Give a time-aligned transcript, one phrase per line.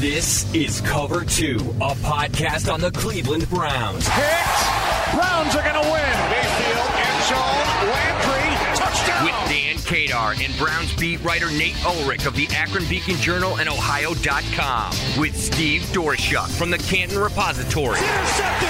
[0.00, 4.08] This is Cover Two, a podcast on the Cleveland Browns.
[4.08, 5.12] Hit!
[5.12, 6.16] Browns are going to win.
[6.32, 9.24] Mayfield, end zone, Landry, touchdown.
[9.26, 13.68] With Dan Kadar and Browns beat writer Nate Ulrich of the Akron Beacon Journal and
[13.68, 15.20] Ohio.com.
[15.20, 17.98] With Steve Doerschuk from the Canton Repository.
[17.98, 18.68] Intercepted.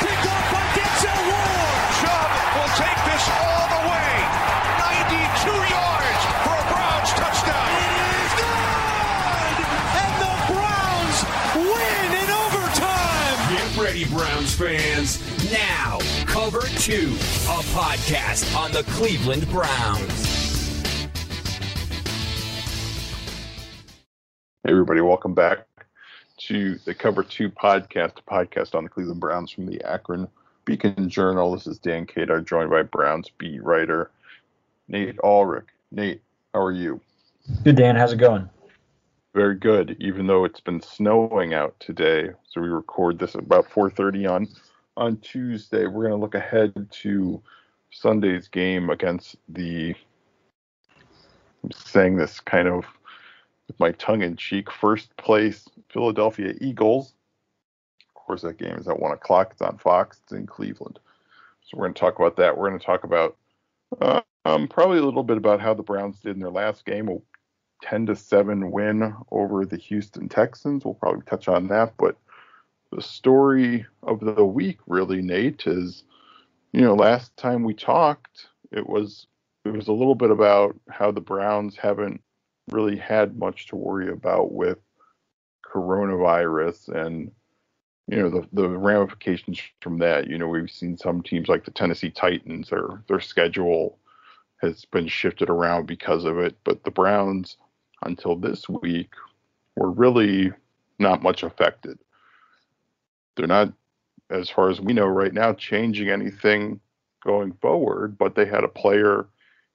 [0.00, 1.94] Picked off by Denzel Ward.
[2.02, 3.51] Chubb will take this
[14.12, 15.18] Browns fans.
[15.50, 17.14] Now, Cover Two,
[17.48, 21.08] a podcast on the Cleveland Browns.
[24.64, 25.66] Hey everybody, welcome back
[26.46, 30.28] to the Cover 2 podcast, a podcast on the Cleveland Browns from the Akron
[30.66, 31.52] Beacon Journal.
[31.52, 34.10] This is Dan Kadar, joined by Browns beat writer
[34.88, 35.66] Nate Ulrich.
[35.90, 36.20] Nate,
[36.52, 37.00] how are you?
[37.64, 37.96] Good, Dan.
[37.96, 38.48] How's it going?
[39.34, 42.30] Very good, even though it's been snowing out today.
[42.48, 44.48] So we record this about 4:30 on
[44.96, 45.86] on Tuesday.
[45.86, 47.42] We're going to look ahead to
[47.90, 49.94] Sunday's game against the
[51.64, 52.84] I'm saying this kind of
[53.68, 57.14] with my tongue in cheek first place Philadelphia Eagles.
[58.08, 59.52] Of course, that game is at one o'clock.
[59.52, 60.20] It's on Fox.
[60.24, 60.98] It's in Cleveland.
[61.62, 62.56] So we're going to talk about that.
[62.56, 63.36] We're going to talk about
[64.00, 67.08] uh, um, probably a little bit about how the Browns did in their last game.
[67.08, 67.18] A
[67.82, 70.84] 10 to 7 win over the Houston Texans.
[70.84, 71.94] We'll probably touch on that.
[71.98, 72.16] But
[72.90, 76.04] the story of the week, really, Nate, is
[76.72, 79.26] you know, last time we talked, it was
[79.64, 82.20] it was a little bit about how the Browns haven't
[82.70, 84.78] really had much to worry about with
[85.64, 87.30] coronavirus and
[88.08, 90.28] you know the the ramifications from that.
[90.28, 93.98] You know, we've seen some teams like the Tennessee Titans or their schedule
[94.62, 97.56] has been shifted around because of it, but the Browns
[98.06, 99.10] until this week
[99.76, 100.52] were really
[100.98, 101.98] not much affected.
[103.36, 103.72] They're not
[104.30, 106.80] as far as we know right now changing anything
[107.24, 109.26] going forward, but they had a player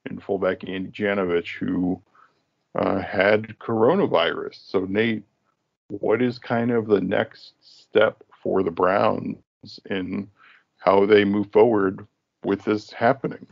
[0.10, 2.02] in fullback Andy Janovich who
[2.76, 4.56] uh, had coronavirus.
[4.70, 5.24] So Nate,
[5.90, 9.38] what is kind of the next step for the Browns
[9.90, 10.30] in
[10.78, 12.06] how they move forward
[12.44, 13.46] with this happening?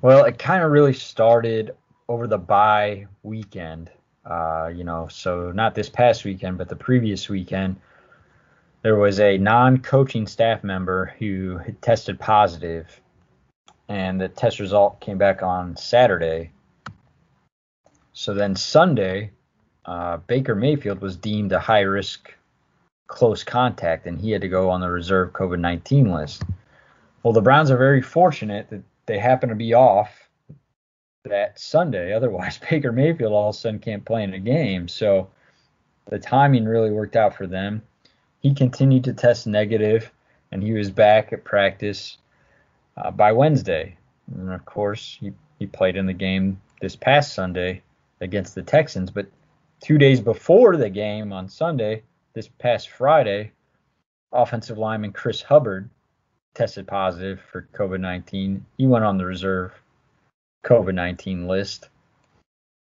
[0.00, 1.74] Well, it kind of really started
[2.08, 3.90] over the bye weekend.
[4.24, 7.76] Uh, you know, so not this past weekend, but the previous weekend,
[8.82, 13.00] there was a non-coaching staff member who had tested positive,
[13.88, 16.52] and the test result came back on Saturday.
[18.12, 19.32] So then Sunday,
[19.84, 22.32] uh, Baker Mayfield was deemed a high-risk
[23.08, 26.44] close contact, and he had to go on the reserve COVID-19 list.
[27.22, 30.21] Well, the Browns are very fortunate that they happen to be off
[31.24, 32.12] that Sunday.
[32.16, 34.88] Otherwise, Baker Mayfield all of a sudden can't play in a game.
[34.88, 35.28] So
[36.06, 37.82] the timing really worked out for them.
[38.40, 40.10] He continued to test negative,
[40.50, 42.18] and he was back at practice
[42.96, 43.96] uh, by Wednesday.
[44.34, 47.82] And of course, he, he played in the game this past Sunday
[48.20, 49.10] against the Texans.
[49.10, 49.26] But
[49.80, 52.02] two days before the game on Sunday,
[52.34, 53.52] this past Friday,
[54.32, 55.88] offensive lineman Chris Hubbard
[56.54, 58.64] tested positive for COVID 19.
[58.76, 59.72] He went on the reserve
[60.64, 61.88] COVID 19 list.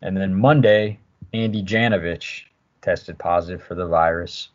[0.00, 0.98] And then Monday,
[1.32, 2.42] Andy Janovich
[2.82, 4.48] tested positive for the virus.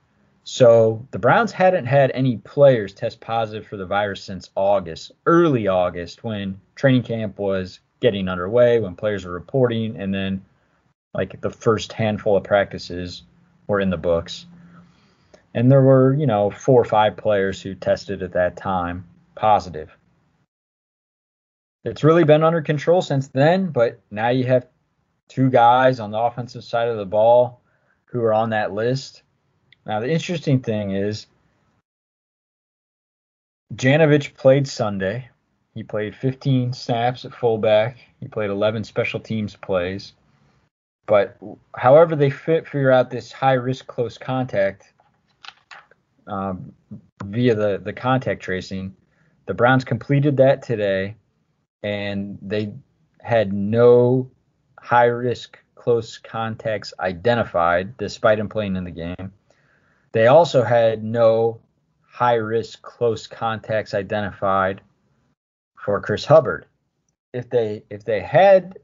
[0.44, 5.68] So the Browns hadn't had any players test positive for the virus since August, early
[5.68, 10.46] August, when training camp was getting underway, when players were reporting, and then
[11.14, 13.24] like the first handful of practices
[13.68, 14.46] were in the books.
[15.54, 19.97] And there were, you know, four or five players who tested at that time positive.
[21.88, 24.68] It's really been under control since then, but now you have
[25.30, 27.62] two guys on the offensive side of the ball
[28.06, 29.24] who are on that list.
[29.86, 31.28] Now, the interesting thing is
[33.74, 35.30] Janovich played Sunday.
[35.74, 37.98] He played 15 snaps at fullback.
[38.20, 40.14] He played 11 special teams plays.
[41.06, 41.38] But
[41.76, 44.92] however they fit, figure out this high risk close contact
[46.28, 46.74] um,
[47.24, 48.94] via the, the contact tracing,
[49.46, 51.16] the Browns completed that today,
[51.84, 52.74] and they
[53.22, 54.30] had no
[54.80, 59.32] high risk close contacts identified despite him playing in the game.
[60.12, 61.62] They also had no
[62.02, 64.82] high risk close contacts identified
[65.84, 66.66] for Chris Hubbard.
[67.34, 68.80] If they if they had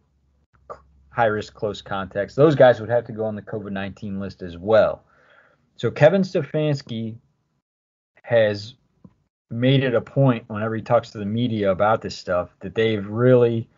[1.09, 4.41] high risk close contacts, those guys would have to go on the COVID 19 list
[4.41, 5.03] as well.
[5.75, 7.15] So Kevin Stefanski
[8.21, 8.75] has
[9.53, 13.05] made it a point whenever he talks to the media about this stuff that they've
[13.05, 13.69] really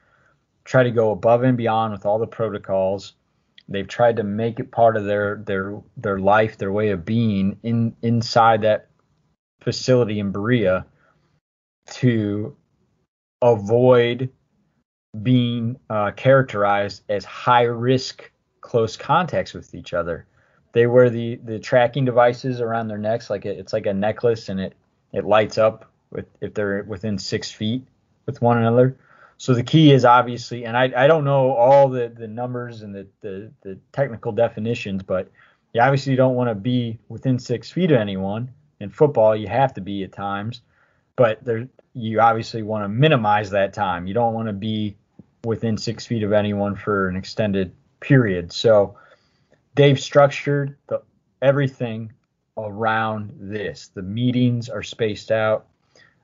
[0.64, 3.14] tried to go above and beyond with all the protocols.
[3.68, 7.58] They've tried to make it part of their their their life, their way of being
[7.64, 8.88] in inside that
[9.62, 10.86] facility in Berea
[11.88, 12.56] to
[13.42, 14.30] avoid
[15.22, 18.32] being uh, characterized as high risk
[18.62, 20.26] close contacts with each other.
[20.72, 24.48] They wear the the tracking devices around their necks like it, it's like a necklace
[24.48, 24.74] and it
[25.14, 27.84] it lights up with if they're within six feet
[28.26, 28.98] with one another.
[29.38, 32.96] So the key is obviously, and I, I don't know all the, the numbers and
[32.96, 35.30] the, the, the technical definitions, but
[35.74, 38.50] you obviously don't want to be within six feet of anyone.
[38.80, 40.62] In football, you have to be at times,
[41.16, 44.08] but there you obviously want to minimize that time.
[44.08, 44.96] You don't want to be
[45.44, 48.52] within six feet of anyone for an extended period.
[48.52, 48.98] So
[49.76, 51.02] they've structured the,
[51.42, 52.12] everything
[52.58, 53.90] around this.
[53.94, 55.68] The meetings are spaced out.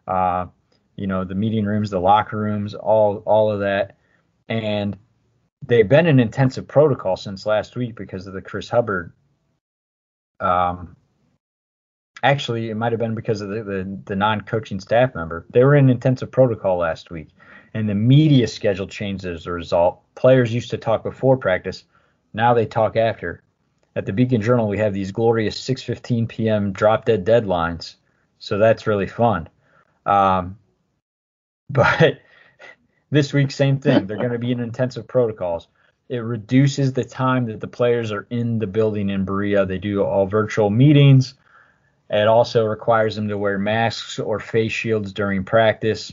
[0.07, 0.47] Uh,
[0.95, 3.97] you know, the meeting rooms, the locker rooms, all all of that.
[4.49, 4.97] And
[5.65, 9.13] they've been in intensive protocol since last week because of the Chris Hubbard.
[10.39, 10.95] Um,
[12.23, 15.45] actually, it might have been because of the, the, the non-coaching staff member.
[15.51, 17.29] They were in intensive protocol last week,
[17.73, 20.01] and the media schedule changed as a result.
[20.15, 21.85] Players used to talk before practice,
[22.33, 23.43] now they talk after.
[23.95, 26.71] At the Beacon Journal, we have these glorious 6:15 p.m.
[26.71, 27.95] drop dead deadlines,
[28.39, 29.49] so that's really fun.
[30.05, 30.57] Um,
[31.69, 32.19] but
[33.09, 34.07] this week, same thing.
[34.07, 35.67] They're going to be in intensive protocols.
[36.09, 39.65] It reduces the time that the players are in the building in Berea.
[39.65, 41.35] They do all virtual meetings.
[42.09, 46.11] It also requires them to wear masks or face shields during practice.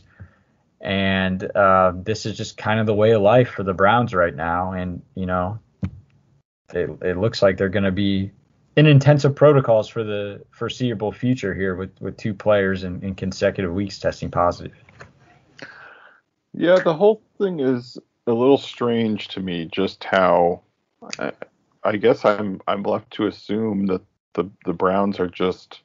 [0.81, 4.35] And uh, this is just kind of the way of life for the Browns right
[4.35, 4.73] now.
[4.73, 5.59] And, you know,
[6.73, 8.31] it, it looks like they're going to be
[8.77, 13.73] in intensive protocols for the foreseeable future here with, with two players in, in consecutive
[13.73, 14.77] weeks testing positive.
[16.55, 19.67] Yeah, the whole thing is a little strange to me.
[19.67, 20.63] Just how,
[21.19, 21.33] I,
[21.85, 24.03] I guess I'm I'm left to assume that
[24.35, 25.83] the the Browns are just,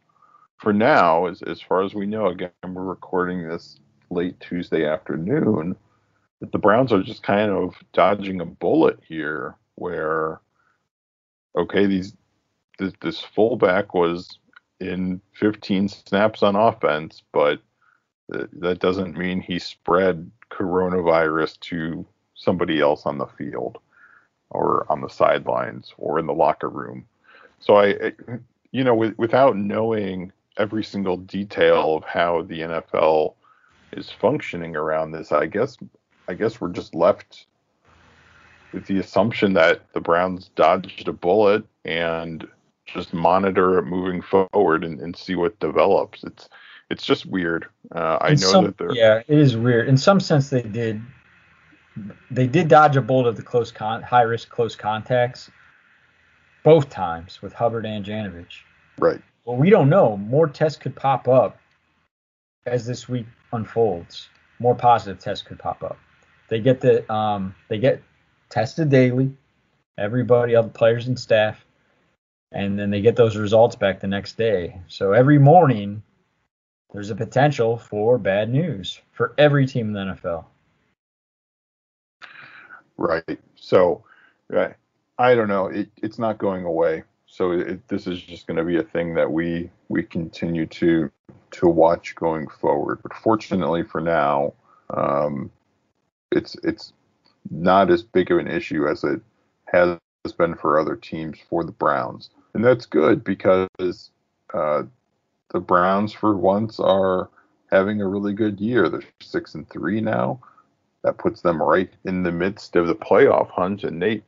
[0.58, 2.28] for now, as as far as we know.
[2.28, 5.76] Again, we're recording this late Tuesday afternoon.
[6.40, 10.42] That the Browns are just kind of dodging a bullet here, where,
[11.56, 12.16] okay, these
[12.80, 14.40] this, this fullback was
[14.80, 17.62] in 15 snaps on offense, but
[18.30, 22.06] that doesn't mean he spread coronavirus to
[22.36, 23.78] somebody else on the field
[24.50, 27.06] or on the sidelines or in the locker room.
[27.60, 28.14] So I,
[28.72, 33.36] you know, with, without knowing every single detail of how the NFL
[33.92, 35.78] is functioning around this, I guess,
[36.28, 37.46] I guess we're just left
[38.74, 42.48] with the assumption that the Browns dodged a bullet and
[42.86, 46.24] just monitor it moving forward and, and see what develops.
[46.24, 46.50] It's
[46.90, 47.68] it's just weird.
[47.94, 49.88] Uh, I know some, that they're yeah, it is weird.
[49.88, 51.02] In some sense, they did
[52.30, 55.50] they did dodge a bullet of the close con high risk close contacts
[56.64, 58.62] both times with Hubbard and Janovich.
[58.98, 59.22] Right.
[59.46, 60.18] Well, we don't know.
[60.18, 61.60] More tests could pop up
[62.66, 64.30] as this week unfolds.
[64.60, 65.98] More positive tests could pop up.
[66.50, 68.02] They get the um they get
[68.54, 69.36] tested daily.
[69.98, 71.66] Everybody, all the players and staff,
[72.52, 74.80] and then they get those results back the next day.
[74.88, 76.04] So every morning
[76.92, 80.46] there's a potential for bad news for every team in the NFL.
[82.98, 83.40] Right.
[83.56, 84.04] So,
[85.18, 85.68] I don't know.
[85.68, 87.04] It, it's not going away.
[87.26, 91.10] So it, this is just going to be a thing that we we continue to
[91.52, 93.00] to watch going forward.
[93.02, 94.54] But fortunately for now,
[94.92, 95.50] um,
[96.32, 96.94] it's it's
[97.54, 99.22] not as big of an issue as it
[99.66, 99.98] has
[100.38, 103.70] been for other teams for the Browns, and that's good because
[104.54, 104.84] uh,
[105.52, 107.30] the Browns, for once, are
[107.72, 108.90] having a really good year.
[108.90, 110.40] They're six and three now.
[111.04, 113.84] That puts them right in the midst of the playoff hunt.
[113.84, 114.24] And Nate,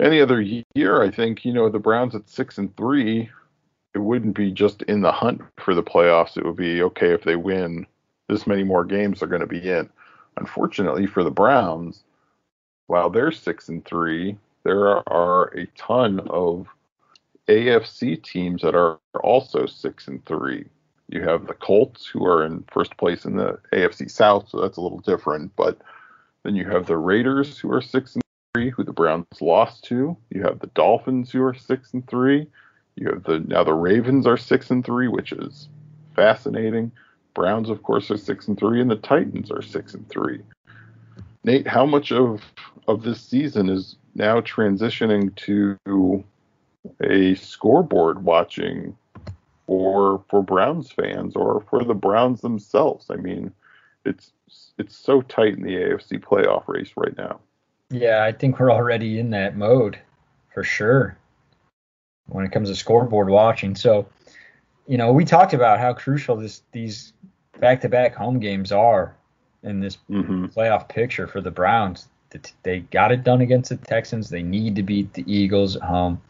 [0.00, 0.40] any other
[0.74, 3.30] year, I think you know the Browns at six and three,
[3.94, 6.36] it wouldn't be just in the hunt for the playoffs.
[6.36, 7.86] It would be okay if they win
[8.28, 9.88] this many more games, they're going to be in.
[10.36, 12.04] Unfortunately for the Browns,
[12.86, 16.66] while they're six and three, there are a ton of
[17.48, 20.66] AFC teams that are also six and three.
[21.08, 24.78] You have the Colts, who are in first place in the AFC South, so that's
[24.78, 25.54] a little different.
[25.56, 25.78] But
[26.42, 28.22] then you have the Raiders, who are six and
[28.54, 30.16] three, who the Browns lost to.
[30.30, 32.46] You have the Dolphins, who are six and three.
[32.96, 35.68] You have the now the Ravens are six and three, which is
[36.14, 36.92] fascinating.
[37.34, 40.40] Browns, of course, are six and three, and the Titans are six and three.
[41.44, 42.42] Nate, how much of
[42.88, 46.24] of this season is now transitioning to
[47.00, 48.96] a scoreboard watching
[49.66, 53.06] for for Browns fans or for the Browns themselves.
[53.10, 53.52] I mean,
[54.04, 54.32] it's
[54.78, 57.40] it's so tight in the AFC playoff race right now.
[57.90, 59.98] Yeah, I think we're already in that mode.
[60.52, 61.16] for sure.
[62.26, 64.06] When it comes to scoreboard watching, so
[64.86, 67.12] you know we talked about how crucial this these
[67.60, 69.14] back-to-back home games are
[69.62, 72.08] in this hmm playoff picture for the Browns.
[72.32, 74.28] Th- They got it done against the Texans.
[74.28, 76.20] They need to beat the Eagles at home.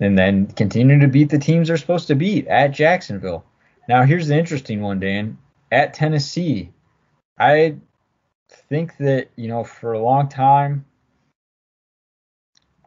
[0.00, 3.44] And then continue to beat the teams they're supposed to beat at Jacksonville.
[3.88, 5.38] Now, here's the interesting one, Dan.
[5.72, 6.72] At Tennessee,
[7.38, 7.76] I
[8.68, 10.84] think that, you know, for a long time,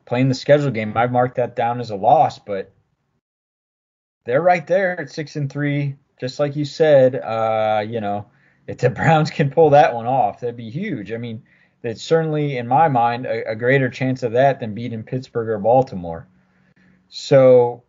[0.06, 2.72] playing the schedule game, I've marked that down as a loss, but
[4.26, 7.16] they're right there at six and three, just like you said.
[7.16, 8.26] Uh, you know,
[8.68, 11.12] if the Browns can pull that one off, that'd be huge.
[11.12, 11.44] I mean,
[11.84, 15.58] it's certainly, in my mind, a, a greater chance of that than beating Pittsburgh or
[15.58, 16.28] Baltimore.
[17.10, 17.84] So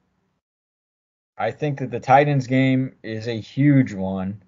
[1.37, 4.43] I think that the Titans game is a huge one.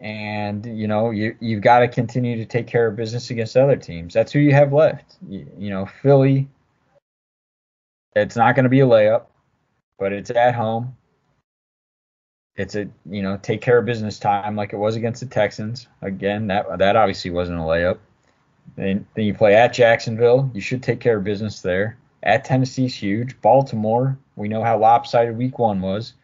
[0.00, 3.76] And, you know, you, you've got to continue to take care of business against other
[3.76, 4.14] teams.
[4.14, 5.16] That's who you have left.
[5.28, 6.48] You, you know, Philly,
[8.16, 9.26] it's not going to be a layup,
[9.98, 10.96] but it's at home.
[12.56, 15.86] It's a, you know, take care of business time like it was against the Texans.
[16.02, 17.98] Again, that that obviously wasn't a layup.
[18.76, 20.50] Then, then you play at Jacksonville.
[20.54, 21.96] You should take care of business there.
[22.22, 23.40] At Tennessee's huge.
[23.40, 26.14] Baltimore, we know how lopsided week one was.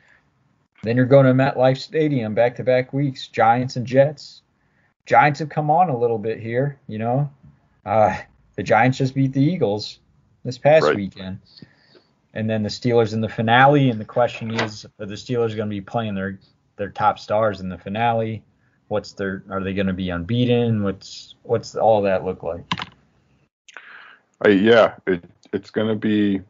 [0.83, 3.29] Then you're going to MetLife Stadium back to back weeks.
[3.29, 4.43] Giants and Jets.
[5.07, 7.31] Giants have come on a little bit here, you know.
[7.85, 8.17] Uh,
[8.57, 9.99] the Giants just beat the Eagles
[10.45, 10.97] this past Right.
[10.97, 11.39] weekend.
[12.35, 13.89] And then the Steelers in the finale.
[13.91, 16.39] And the question is, are the Steelers going to be playing their
[16.77, 18.43] their top stars in the finale?
[18.89, 20.83] What's their are they going to be unbeaten?
[20.83, 22.65] What's what's all that look like?
[24.45, 26.43] I, yeah, it, it's going to be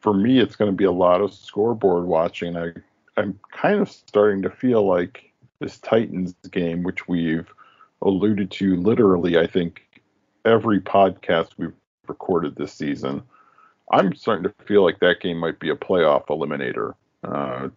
[0.00, 0.40] for me.
[0.40, 2.56] It's going to be a lot of scoreboard watching.
[2.56, 2.72] I
[3.16, 7.48] I'm kind of starting to feel like this Titans game, which we've
[8.02, 10.02] alluded to literally, I think
[10.44, 11.74] every podcast we've
[12.06, 13.22] recorded this season.
[13.92, 17.68] I'm starting to feel like that game might be a playoff eliminator uh,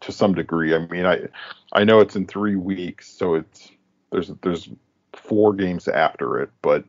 [0.00, 0.74] to some degree.
[0.74, 1.28] I mean, I
[1.72, 3.70] I know it's in three weeks, so it's
[4.10, 4.68] there's there's
[5.14, 6.84] four games after it, but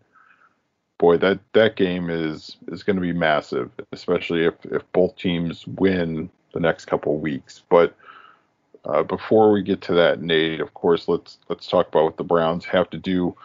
[0.98, 5.66] boy, that that game is is going to be massive, especially if if both teams
[5.68, 7.64] win the next couple weeks.
[7.70, 7.96] But
[8.86, 12.24] uh, before we get to that, Nate, of course, let's let's talk about what the
[12.24, 13.36] Browns have to do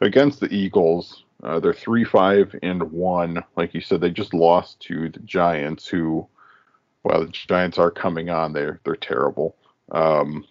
[0.00, 1.24] against the Eagles.
[1.42, 3.44] Uh, they're three, five, and one.
[3.56, 6.26] Like you said, they just lost to the Giants, who,
[7.04, 8.52] well, the Giants are coming on.
[8.52, 9.56] They're they're terrible.
[9.92, 10.44] Um,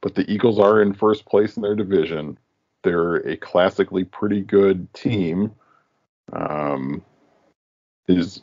[0.00, 2.38] but the Eagles are in first place in their division.
[2.84, 5.52] They're a classically pretty good team.
[6.32, 7.02] Um,
[8.06, 8.42] is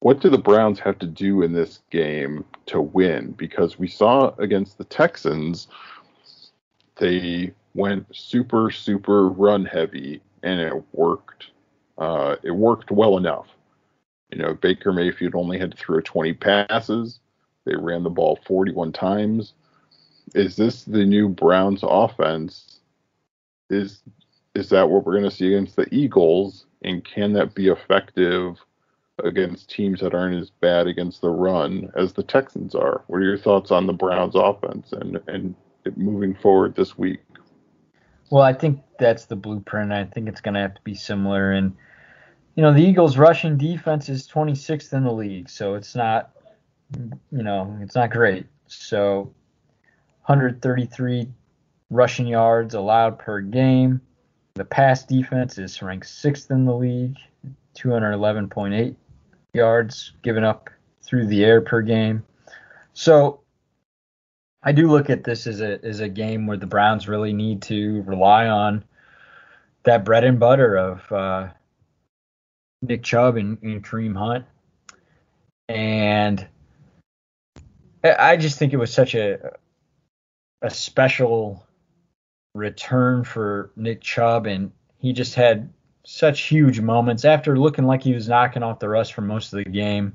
[0.00, 3.32] what do the Browns have to do in this game to win?
[3.32, 5.66] Because we saw against the Texans,
[6.96, 11.46] they went super, super run heavy, and it worked.
[11.96, 13.53] Uh, it worked well enough.
[14.34, 17.20] You know, Baker Mayfield only had to throw 20 passes.
[17.64, 19.54] They ran the ball 41 times.
[20.34, 22.80] Is this the new Browns offense?
[23.70, 24.02] Is
[24.56, 26.66] is that what we're going to see against the Eagles?
[26.82, 28.56] And can that be effective
[29.22, 33.04] against teams that aren't as bad against the run as the Texans are?
[33.06, 35.54] What are your thoughts on the Browns offense and and
[35.96, 37.20] moving forward this week?
[38.30, 39.92] Well, I think that's the blueprint.
[39.92, 41.52] I think it's going to have to be similar.
[41.52, 41.76] And,
[42.54, 46.30] you know, the Eagles' rushing defense is 26th in the league, so it's not,
[46.96, 48.46] you know, it's not great.
[48.66, 49.32] So
[50.26, 51.28] 133
[51.90, 54.00] rushing yards allowed per game.
[54.54, 57.16] The pass defense is ranked sixth in the league,
[57.76, 58.94] 211.8
[59.52, 60.70] yards given up
[61.02, 62.22] through the air per game.
[62.92, 63.40] So
[64.62, 67.62] I do look at this as a as a game where the Browns really need
[67.62, 68.84] to rely on
[69.82, 71.48] that bread and butter of uh,
[72.88, 74.44] Nick Chubb and, and Kareem Hunt,
[75.68, 76.46] and
[78.02, 79.52] I just think it was such a
[80.62, 81.66] a special
[82.54, 85.72] return for Nick Chubb, and he just had
[86.04, 89.64] such huge moments after looking like he was knocking off the rust for most of
[89.64, 90.14] the game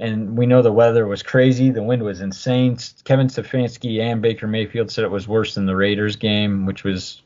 [0.00, 1.70] and we know the weather was crazy.
[1.70, 2.78] The wind was insane.
[3.04, 7.22] Kevin Stefanski and Baker Mayfield said it was worse than the Raiders game, which was,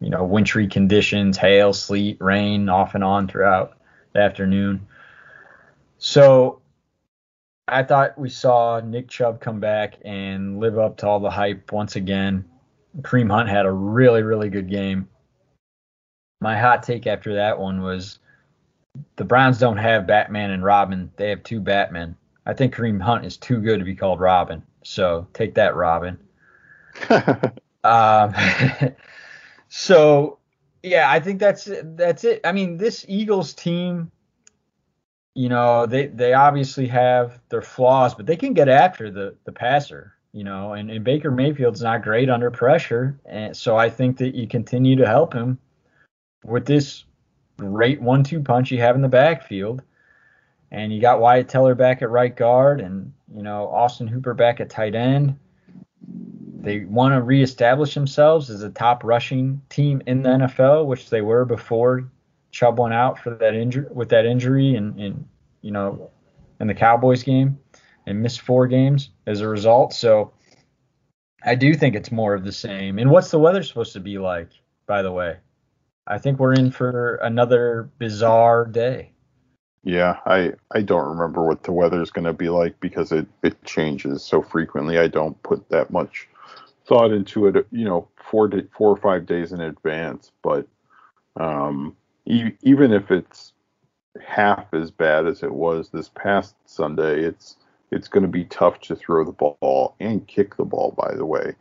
[0.00, 3.78] you know, wintry conditions, hail, sleet, rain off and on throughout
[4.12, 4.86] the afternoon.
[5.98, 6.60] So
[7.66, 11.72] I thought we saw Nick Chubb come back and live up to all the hype
[11.72, 12.44] once again.
[13.02, 15.08] Kareem Hunt had a really, really good game.
[16.40, 18.20] My hot take after that one was
[19.16, 21.10] the Browns don't have Batman and Robin.
[21.16, 22.16] They have two Batmen.
[22.46, 24.62] I think Kareem Hunt is too good to be called Robin.
[24.84, 26.18] So take that, Robin.
[27.84, 28.34] Um,
[29.68, 30.38] so
[30.82, 32.40] Yeah, I think that's that's it.
[32.44, 34.10] I mean, this Eagles team,
[35.34, 39.52] you know, they they obviously have their flaws, but they can get after the the
[39.52, 44.18] passer, you know, and, and Baker Mayfield's not great under pressure, and so I think
[44.18, 45.58] that you continue to help him
[46.44, 47.04] with this
[47.56, 49.82] great one-two punch you have in the backfield,
[50.70, 54.60] and you got Wyatt Teller back at right guard, and you know Austin Hooper back
[54.60, 55.36] at tight end
[56.60, 61.20] they want to reestablish themselves as a top rushing team in the NFL, which they
[61.20, 62.10] were before
[62.50, 65.28] Chubb went out for that injury with that injury and, and
[65.62, 66.10] you know
[66.60, 67.58] in the Cowboys game
[68.06, 69.92] and missed four games as a result.
[69.92, 70.32] So
[71.44, 72.98] I do think it's more of the same.
[72.98, 74.48] And what's the weather supposed to be like,
[74.86, 75.36] by the way?
[76.06, 79.12] I think we're in for another bizarre day.
[79.84, 83.26] Yeah, I I don't remember what the weather is going to be like because it
[83.44, 84.98] it changes so frequently.
[84.98, 86.28] I don't put that much
[86.88, 90.32] thought into it, you know, four to, four or five days in advance.
[90.42, 90.66] But
[91.36, 93.52] um, e- even if it's
[94.26, 97.56] half as bad as it was this past Sunday, it's
[97.90, 100.92] it's going to be tough to throw the ball and kick the ball.
[100.96, 101.54] By the way,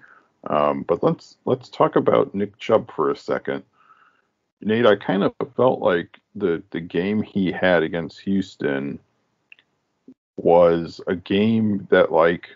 [0.48, 3.64] um, but let's let's talk about Nick Chubb for a second.
[4.62, 9.00] Nate, I kind of felt like the the game he had against Houston
[10.38, 12.50] was a game that like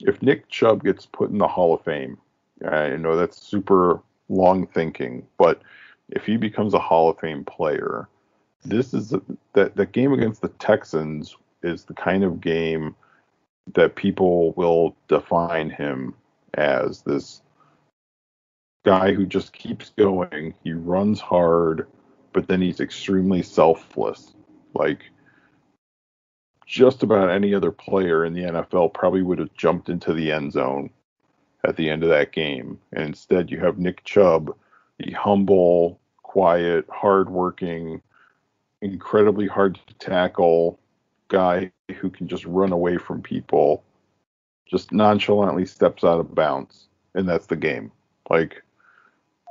[0.00, 2.18] if Nick Chubb gets put in the Hall of Fame,
[2.66, 5.62] I know that's super long thinking, but
[6.10, 8.08] if he becomes a Hall of Fame player,
[8.64, 9.14] this is
[9.52, 12.94] that that game against the Texans is the kind of game
[13.74, 16.14] that people will define him
[16.54, 17.42] as this
[18.84, 20.54] guy who just keeps going.
[20.62, 21.88] He runs hard,
[22.32, 24.34] but then he's extremely selfless.
[24.74, 25.10] Like
[26.66, 30.52] just about any other player in the NFL probably would have jumped into the end
[30.52, 30.90] zone
[31.64, 32.78] at the end of that game.
[32.92, 34.54] And instead, you have Nick Chubb,
[34.98, 38.02] the humble, quiet, hardworking,
[38.82, 40.78] incredibly hard to tackle
[41.28, 43.84] guy who can just run away from people,
[44.66, 47.90] just nonchalantly steps out of bounds, and that's the game.
[48.28, 48.62] Like,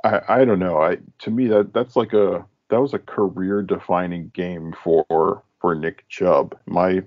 [0.04, 0.80] I, I don't know.
[0.80, 5.74] I to me that that's like a that was a career defining game for for
[5.74, 6.56] Nick Chubb.
[6.76, 7.02] I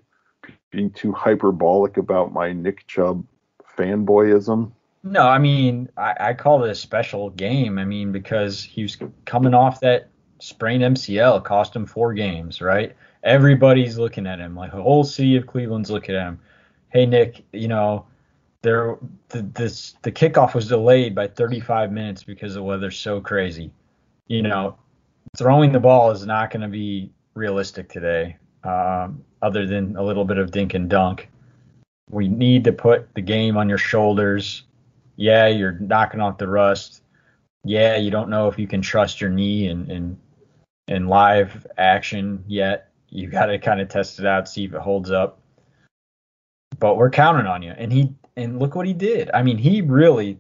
[0.72, 3.26] being too hyperbolic about my Nick Chubb
[3.78, 4.72] fanboyism?
[5.04, 7.78] No, I mean I, I call it a special game.
[7.78, 12.96] I mean because he was coming off that sprained MCL, cost him four games, right?
[13.24, 16.40] Everybody's looking at him, like the whole city of Cleveland's looking at him.
[16.90, 18.06] Hey Nick, you know,
[18.62, 18.98] there
[19.30, 23.72] the this the kickoff was delayed by 35 minutes because the weather's so crazy.
[24.28, 24.78] You know,
[25.38, 30.26] throwing the ball is not going to be realistic today, um, other than a little
[30.26, 31.30] bit of dink and dunk.
[32.10, 34.64] We need to put the game on your shoulders.
[35.16, 37.04] Yeah, you're knocking off the rust.
[37.64, 40.18] Yeah, you don't know if you can trust your knee in in,
[40.88, 42.92] in live action yet.
[43.10, 45.40] You got to kind of test it out, see if it holds up.
[46.80, 47.72] But we're counting on you.
[47.72, 49.30] And he and look what he did.
[49.34, 50.40] I mean, he really,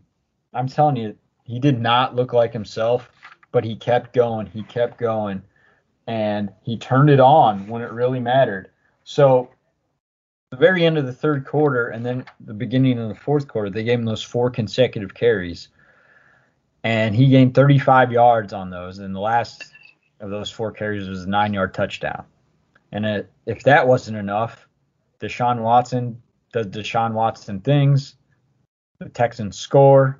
[0.53, 3.11] I'm telling you, he did not look like himself,
[3.51, 4.45] but he kept going.
[4.45, 5.41] He kept going,
[6.07, 8.69] and he turned it on when it really mattered.
[9.09, 9.49] So,
[10.51, 13.71] the very end of the third quarter, and then the beginning of the fourth quarter,
[13.71, 15.69] they gave him those four consecutive carries,
[16.83, 18.99] and he gained 35 yards on those.
[18.99, 19.73] And the last
[20.19, 22.23] of those four carries was a nine-yard touchdown.
[22.91, 24.67] And it, if that wasn't enough,
[25.19, 26.21] Deshaun Watson
[26.53, 28.13] does Deshaun Watson things.
[28.99, 30.19] The Texans score,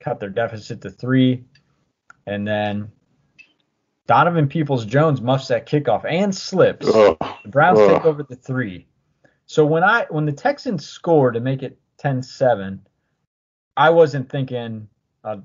[0.00, 1.44] cut their deficit to three,
[2.26, 2.90] and then
[4.06, 6.86] Donovan Peoples Jones muffs that kickoff and slips.
[6.88, 7.16] Ugh.
[7.44, 7.90] The Browns Ugh.
[7.90, 8.86] take over the three.
[9.46, 12.78] So when I when the Texans score to make it 10-7,
[13.76, 14.88] I wasn't thinking
[15.24, 15.38] uh,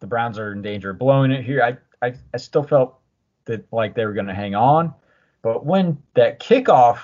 [0.00, 1.62] the Browns are in danger of blowing it here.
[1.62, 2.98] I, I, I still felt
[3.44, 4.94] that like they were going to hang on.
[5.42, 6.98] But when that kickoff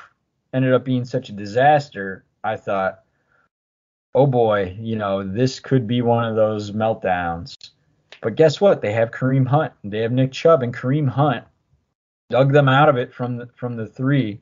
[0.52, 3.00] ended up being such a disaster, I thought,
[4.14, 7.54] oh boy, you know, this could be one of those meltdowns.
[8.22, 8.80] But guess what?
[8.80, 9.72] They have Kareem Hunt.
[9.84, 11.44] They have Nick Chubb and Kareem Hunt
[12.28, 14.40] dug them out of it from the, from the three.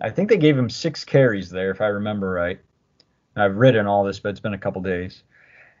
[0.00, 2.60] I think they gave him six carries there, if I remember right.
[3.36, 5.22] I've written all this, but it's been a couple days.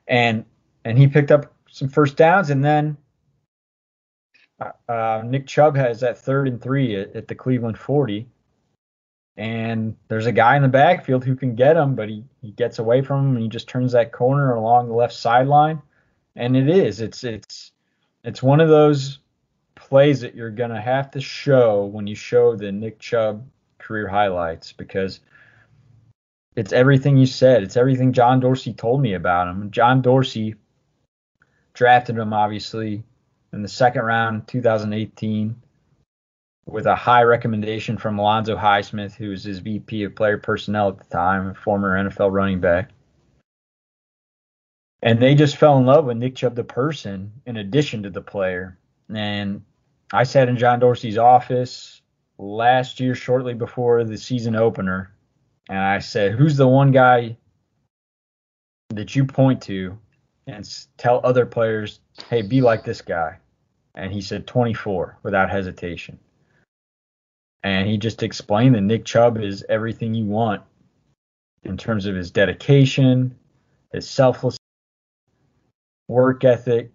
[0.06, 0.44] And
[0.84, 2.96] and he picked up some first downs, and then
[4.88, 8.26] uh, Nick Chubb has that third and three at, at the Cleveland 40
[9.36, 12.78] and there's a guy in the backfield who can get him, but he, he gets
[12.78, 15.80] away from him and he just turns that corner along the left sideline.
[16.36, 17.00] And it is.
[17.00, 17.72] It's it's
[18.24, 19.18] it's one of those
[19.74, 23.46] plays that you're gonna have to show when you show the Nick Chubb
[23.78, 25.20] career highlights because
[26.56, 27.62] it's everything you said.
[27.62, 29.70] It's everything John Dorsey told me about him.
[29.70, 30.54] John Dorsey
[31.74, 33.02] drafted him obviously
[33.52, 35.54] in the second round, 2018,
[36.66, 40.98] with a high recommendation from Alonzo Highsmith, who was his VP of player personnel at
[40.98, 42.90] the time, a former NFL running back.
[45.02, 48.20] And they just fell in love with Nick Chubb, the person, in addition to the
[48.20, 48.78] player.
[49.12, 49.62] And
[50.12, 52.02] I sat in John Dorsey's office
[52.38, 55.12] last year, shortly before the season opener,
[55.68, 57.36] and I said, Who's the one guy
[58.90, 59.98] that you point to
[60.46, 63.38] and tell other players, hey, be like this guy?
[63.94, 66.18] And he said 24 without hesitation.
[67.62, 70.62] And he just explained that Nick Chubb is everything you want
[71.62, 73.36] in terms of his dedication,
[73.92, 74.58] his selfless
[76.12, 76.92] work ethic,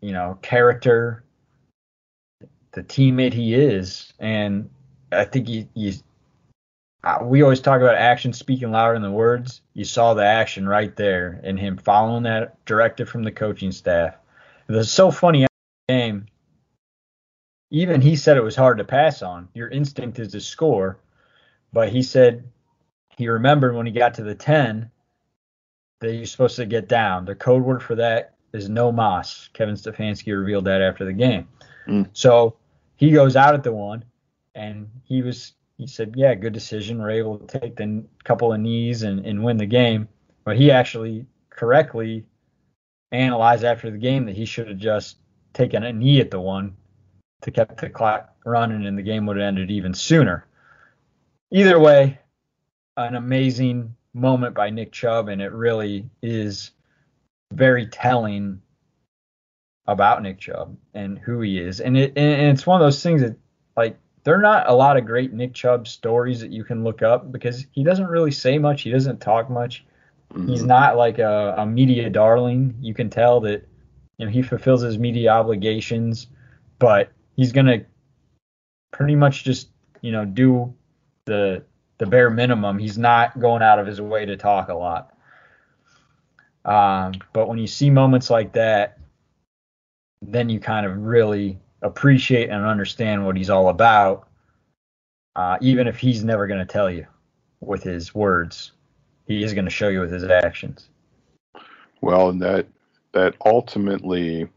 [0.00, 1.24] you know, character,
[2.72, 4.12] the teammate he is.
[4.18, 4.70] And
[5.12, 6.02] I think he, he's
[7.22, 9.60] we always talk about action speaking louder than the words.
[9.74, 14.16] You saw the action right there in him following that directive from the coaching staff.
[14.68, 15.46] It was so funny
[15.88, 16.26] game.
[17.70, 19.48] Even he said it was hard to pass on.
[19.54, 20.98] Your instinct is to score,
[21.72, 22.44] but he said
[23.16, 24.90] he remembered when he got to the 10
[26.00, 27.24] that you're supposed to get down.
[27.24, 29.48] The code word for that is no moss.
[29.52, 31.48] Kevin Stefanski revealed that after the game.
[31.86, 32.08] Mm.
[32.12, 32.56] So
[32.96, 34.04] he goes out at the one,
[34.54, 36.98] and he was he said, yeah, good decision.
[36.98, 40.08] We're able to take the couple of knees and, and win the game.
[40.44, 42.24] But he actually correctly
[43.12, 45.18] analyzed after the game that he should have just
[45.52, 46.76] taken a knee at the one
[47.42, 50.46] to keep the clock running and the game would have ended even sooner.
[51.50, 52.18] Either way,
[52.96, 56.72] an amazing moment by Nick Chubb, and it really is
[57.52, 58.60] very telling
[59.86, 61.80] about Nick Chubb and who he is.
[61.80, 63.36] And it and it's one of those things that
[63.76, 67.02] like there are not a lot of great Nick Chubb stories that you can look
[67.02, 68.82] up because he doesn't really say much.
[68.82, 69.84] He doesn't talk much.
[70.32, 70.48] Mm-hmm.
[70.48, 72.74] He's not like a, a, media darling.
[72.80, 73.68] You can tell that
[74.18, 76.26] you know he fulfills his media obligations,
[76.78, 77.84] but he's gonna
[78.90, 79.68] pretty much just
[80.00, 80.74] you know do
[81.26, 81.62] the
[81.98, 82.78] the bare minimum.
[82.78, 85.12] He's not going out of his way to talk a lot.
[86.64, 88.98] Um, but when you see moments like that,
[90.20, 94.28] then you kind of really appreciate and understand what he's all about,
[95.36, 97.06] uh, even if he's never going to tell you
[97.60, 98.72] with his words.
[99.26, 100.88] He is going to show you with his actions.
[102.00, 102.66] Well, and that
[103.12, 104.48] that ultimately,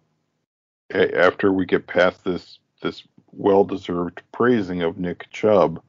[0.92, 5.82] after we get past this this well-deserved praising of Nick Chubb,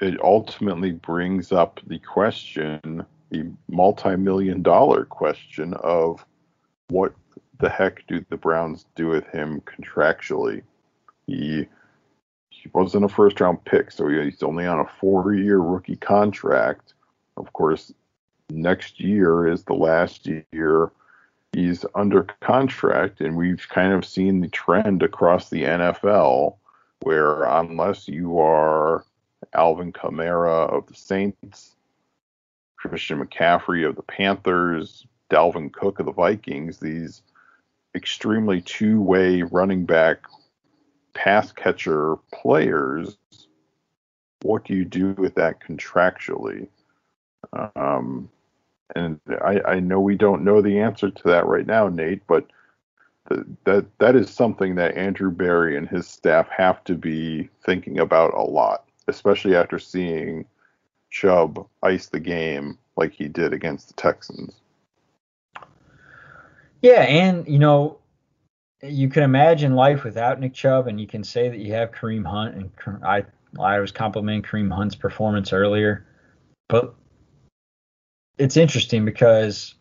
[0.00, 6.24] it ultimately brings up the question, the multi-million dollar question of
[6.88, 7.12] what
[7.58, 10.62] the heck do the Browns do with him contractually?
[11.26, 11.66] He
[12.50, 16.94] he wasn't a first round pick, so he's only on a four year rookie contract.
[17.36, 17.92] Of course,
[18.50, 20.90] next year is the last year
[21.52, 26.56] he's under contract, and we've kind of seen the trend across the NFL
[27.02, 29.04] where unless you are
[29.54, 31.76] Alvin Kamara of the Saints,
[32.76, 37.22] Christian McCaffrey of the Panthers, Dalvin Cook of the Vikings, these
[37.94, 40.26] extremely two way running back
[41.14, 43.18] pass catcher players,
[44.42, 46.68] what do you do with that contractually?
[47.74, 48.30] Um,
[48.94, 52.46] and I, I, know we don't know the answer to that right now, Nate, but
[53.28, 57.98] the, that that is something that Andrew Berry and his staff have to be thinking
[57.98, 60.44] about a lot, especially after seeing
[61.10, 64.54] Chubb ice the game like he did against the Texans.
[66.82, 67.98] Yeah, and you know,
[68.82, 72.24] you can imagine life without Nick Chubb, and you can say that you have Kareem
[72.24, 73.24] Hunt, and I
[73.58, 76.06] I was complimenting Kareem Hunt's performance earlier,
[76.68, 76.94] but
[78.36, 79.74] it's interesting because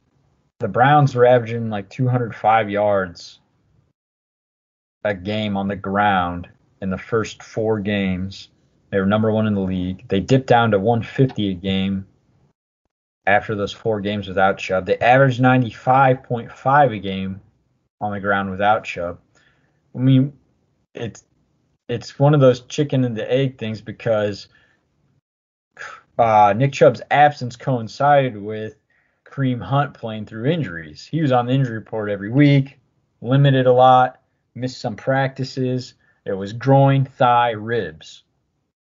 [0.60, 3.40] the Browns were averaging like 205 yards
[5.04, 6.50] a game on the ground
[6.82, 8.50] in the first four games.
[8.98, 10.08] They were number one in the league.
[10.08, 12.08] They dipped down to 150 a game
[13.28, 14.88] after those four games without Chubb.
[14.88, 17.40] They averaged 95.5 a game
[18.02, 19.20] on the ground without Chubb.
[19.94, 20.34] I mean,
[20.96, 21.26] it's
[21.88, 24.48] it's one of those chicken and the egg things because
[26.18, 28.78] uh, Nick Chubb's absence coincided with
[29.26, 31.06] Kareem Hunt playing through injuries.
[31.06, 32.80] He was on the injury report every week,
[33.22, 34.22] limited a lot,
[34.56, 35.94] missed some practices.
[36.26, 38.24] It was groin, thigh, ribs.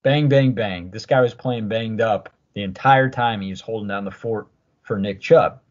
[0.04, 0.90] Bang, bang, bang.
[0.90, 4.48] This guy was playing banged up the entire time he was holding down the fort
[4.84, 5.62] for Nick Chubb.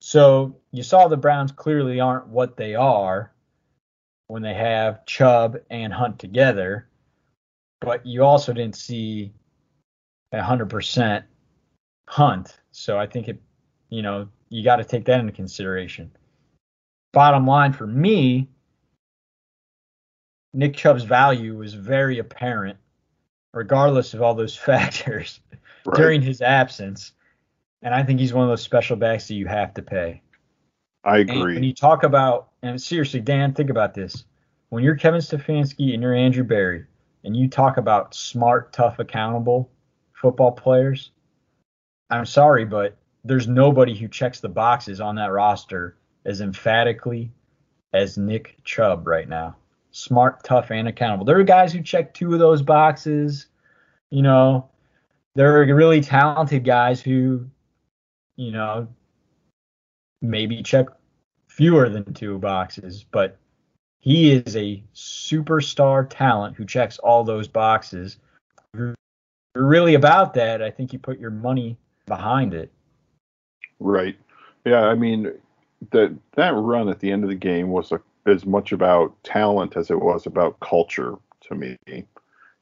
[0.00, 3.32] So you saw the Browns clearly aren't what they are
[4.28, 6.88] when they have Chubb and Hunt together,
[7.80, 9.32] but you also didn't see
[10.32, 11.24] 100%
[12.08, 12.60] Hunt.
[12.70, 13.40] So I think it,
[13.88, 16.10] you know, you got to take that into consideration.
[17.12, 18.48] bottom line for me,
[20.52, 22.78] Nick Chubb's value was very apparent,
[23.54, 25.40] regardless of all those factors
[25.86, 25.96] Right.
[25.96, 27.12] during his absence.
[27.82, 30.22] And I think he's one of those special backs that you have to pay.
[31.04, 31.54] I And agree.
[31.54, 34.24] when you talk about, and seriously, Dan, think about this.
[34.70, 36.86] When you're Kevin Stefanski and you're Andrew Berry,
[37.24, 39.70] and you talk about smart, tough, accountable
[40.14, 41.10] football players,
[42.08, 47.30] I'm sorry, but there's nobody who checks the boxes on that roster as emphatically
[47.92, 49.56] as Nick Chubb right now.
[49.96, 51.24] Smart, tough, and accountable.
[51.24, 53.46] There are guys who check two of those boxes.
[54.10, 54.68] You know,
[55.36, 57.46] there are really talented guys who,
[58.34, 58.88] you know,
[60.20, 60.86] maybe check
[61.46, 63.38] fewer than two boxes, but
[64.00, 68.16] he is a superstar talent who checks all those boxes.
[68.72, 68.94] If you're
[69.54, 72.72] really about that, I think you put your money behind it.
[73.78, 74.16] Right.
[74.64, 75.32] Yeah, I mean
[75.92, 79.76] that that run at the end of the game was a, as much about talent
[79.76, 81.76] as it was about culture to me.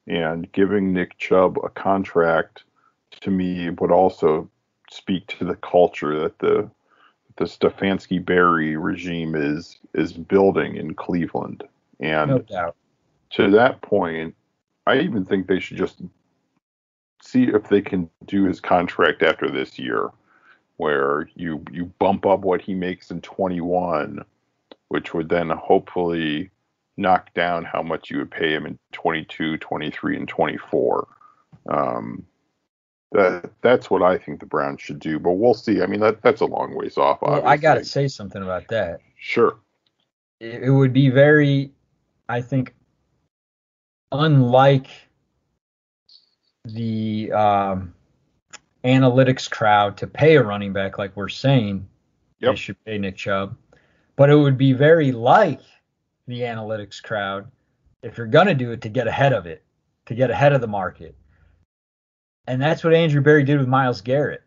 [0.07, 2.65] And giving Nick Chubb a contract
[3.21, 4.51] to me would also
[4.91, 6.69] speak to the culture that the
[7.37, 11.65] the Stefanski Berry regime is is building in Cleveland.
[12.01, 12.75] And No
[13.33, 14.35] to that point,
[14.87, 16.03] I even think they should just
[17.23, 20.11] see if they can do his contract after this year,
[20.77, 24.25] where you you bump up what he makes in 21,
[24.93, 26.51] which would then hopefully
[26.99, 31.09] knock down how much you would pay him in 22, 23, and 24.
[31.71, 32.27] Um,
[33.13, 35.81] that that's what I think the Browns should do, but we'll see.
[35.81, 37.23] I mean, that that's a long ways off.
[37.23, 39.01] Well, I got to say something about that.
[39.17, 39.57] Sure.
[40.41, 41.73] It, it would be very,
[42.29, 42.75] I think,
[44.13, 44.89] unlike
[46.67, 47.95] the um,
[48.85, 51.89] analytics crowd to pay a running back like we're saying
[52.41, 53.57] they should pay Nick Chubb,
[54.23, 55.59] but it would be very like
[56.29, 57.51] the analytics crowd
[58.05, 59.65] if you're gonna do it to get ahead of it,
[60.07, 61.17] to get ahead of the market.
[62.47, 64.45] And that's what Andrew Berry did with Myles Garrett.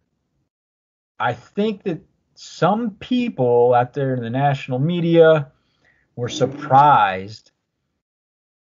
[1.19, 1.99] I think that
[2.35, 5.51] some people out there in the national media
[6.15, 7.51] were surprised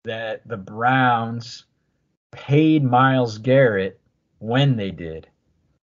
[0.04, 1.64] that the Browns
[2.30, 3.98] paid Myles Garrett
[4.38, 5.26] when they did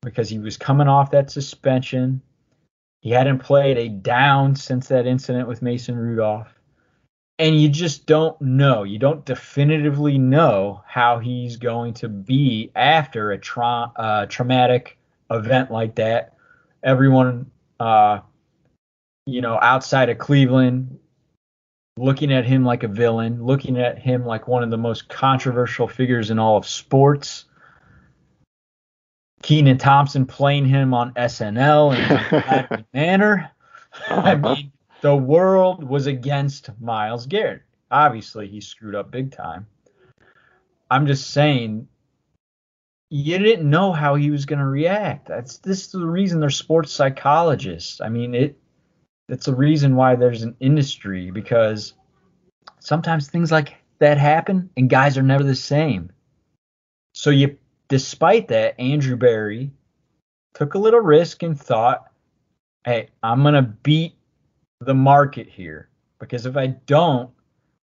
[0.01, 2.23] because he was coming off that suspension.
[3.05, 6.49] He hadn't played a down since that incident with Mason Rudolph.
[7.39, 8.83] And you just don't know.
[8.85, 14.97] You don't definitively know how he's going to be after a tra- uh, traumatic
[15.31, 16.33] event like that.
[16.83, 18.21] Everyone, uh,
[19.27, 20.99] you know, outside of Cleveland,
[21.99, 25.89] looking at him like a villain, looking at him like one of the most controversial
[25.89, 27.45] figures in all of sports.
[29.45, 31.95] Kenan Thompson playing him on SNL
[32.79, 33.51] in manner.
[34.09, 34.55] I uh-huh.
[34.55, 37.61] mean, the world was against Myles Garrett.
[37.91, 39.67] Obviously, he screwed up big time.
[40.91, 41.87] I'm just saying,
[43.11, 45.29] you didn't know how he was going to react.
[45.29, 48.01] That's this is the reason they're sports psychologists.
[48.01, 48.59] I mean, it
[49.29, 51.93] it's the reason why there's an industry because
[52.81, 56.11] sometimes things like that happen and guys are never the same.
[57.13, 59.71] So you despite that, Andrew Berry
[60.55, 62.11] took a little risk and thought,
[62.85, 64.15] "Hey, I'm going to beat
[64.81, 67.31] the market here because if I don't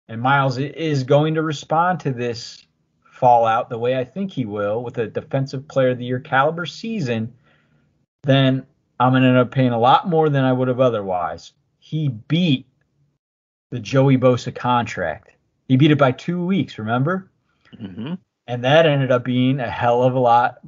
[0.09, 2.65] and Myles is going to respond to this
[3.11, 6.65] fallout the way I think he will with a defensive player of the year caliber
[6.65, 7.33] season,
[8.23, 8.65] then
[8.99, 11.53] I'm going to end up paying a lot more than I would have otherwise.
[11.79, 12.65] He beat
[13.71, 15.31] the Joey Bosa contract.
[15.67, 17.29] He beat it by two weeks, remember?
[17.77, 18.13] hmm
[18.47, 20.59] And that ended up being a hell of a lot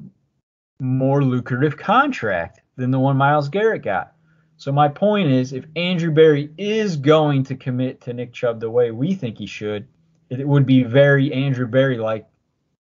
[0.79, 4.13] more lucrative contract than the one Myles Garrett got.
[4.57, 8.69] So my point is, if Andrew Berry is going to commit to Nick Chubb the
[8.69, 9.87] way we think he should,
[10.29, 12.27] it would be very Andrew Berry like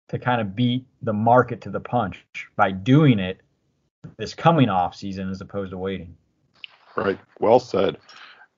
[0.08, 3.42] to kind of beat the market to the punch by doing it
[4.18, 6.16] this coming off season as opposed to waiting.
[6.96, 7.20] Right.
[7.40, 7.98] Well said.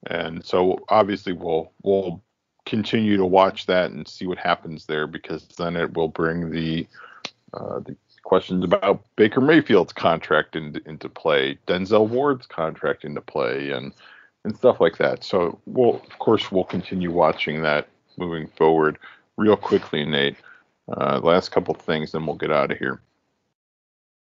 [0.08, 2.24] And so obviously we'll we'll
[2.66, 6.88] continue to watch that and see what happens there because then it will bring the
[7.54, 13.72] uh, the questions about Baker Mayfield's contract into into play, Denzel Ward's contract into play,
[13.72, 13.94] and
[14.44, 15.24] and stuff like that.
[15.24, 18.98] So we'll of course we'll continue watching that moving forward.
[19.38, 20.38] Real quickly, Nate.
[20.88, 23.02] Uh, last couple things, then we'll get out of here.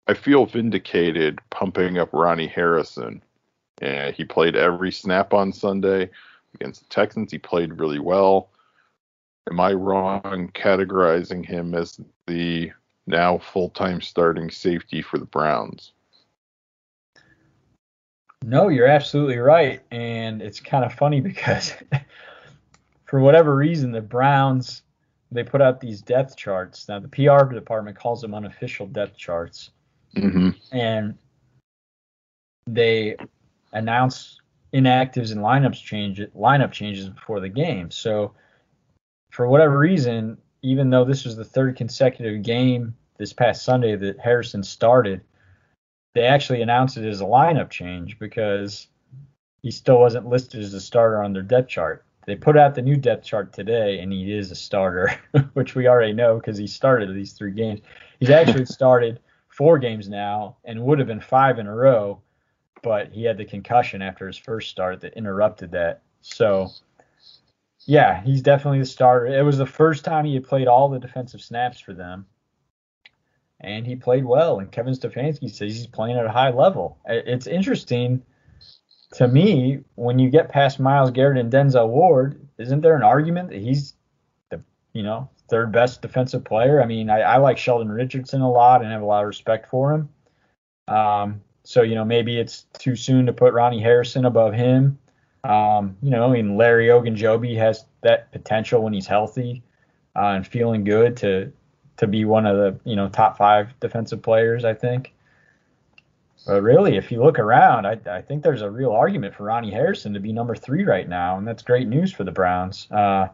[0.08, 3.22] I feel vindicated pumping up Ronnie Harrison.
[3.82, 6.10] Yeah, he played every snap on Sunday
[6.56, 7.32] against the Texans.
[7.32, 8.50] He played really well.
[9.50, 12.72] Am I wrong categorizing him as the
[13.08, 15.94] now full-time starting safety for the Browns?
[18.44, 19.82] No, you're absolutely right.
[19.92, 21.74] And it's kind of funny because
[23.06, 24.84] for whatever reason, the Browns
[25.32, 26.88] they put out these depth charts.
[26.90, 29.72] Now the PR department calls them unofficial depth charts,
[30.16, 30.50] Mm-hmm.
[30.72, 31.16] and
[32.66, 33.16] they
[33.74, 34.39] announce
[34.74, 37.92] inactives and lineups change lineup changes before the game.
[37.92, 38.34] So
[39.32, 44.20] for whatever reason, even though this was the third consecutive game this past Sunday that
[44.20, 45.22] Harrison started,
[46.14, 48.88] they actually announced it as a lineup change because
[49.62, 52.06] he still wasn't listed as a starter on their depth chart.
[52.26, 55.20] They put out the new depth chart today, and he is a starter,
[55.54, 57.82] which we already know because he started these three games.
[58.20, 62.22] He's actually started four games now and would have been five in a row,
[62.82, 66.02] but he had the concussion after his first start that interrupted that.
[66.22, 66.70] So,
[67.86, 69.28] yeah, he's definitely the starter.
[69.28, 72.26] It was the first time he had played all the defensive snaps for them,
[73.60, 74.60] and he played well.
[74.60, 76.98] And Kevin Stefanski says he's playing at a high level.
[77.06, 78.24] It's interesting
[79.14, 82.48] to me when you get past Myles Garrett and Denzel Ward.
[82.58, 83.94] Isn't there an argument that he's
[84.50, 84.62] the
[84.94, 86.82] you know third best defensive player?
[86.82, 89.70] I mean, I, I like Sheldon Richardson a lot and have a lot of respect
[89.70, 90.10] for him.
[90.88, 94.98] Um, so you know maybe it's too soon to put Ronnie Harrison above him.
[95.44, 99.62] Um, you know, I mean Larry Ogunjobi has that potential when he's healthy
[100.16, 101.52] uh, and feeling good to
[101.98, 104.66] to be one of the you know top five defensive players.
[104.66, 105.14] I think.
[106.48, 109.70] But really, if you look around, I, I think there's a real argument for Ronnie
[109.70, 112.88] Harrison to be number three right now, and that's great news for the Browns.
[112.90, 113.28] Uh,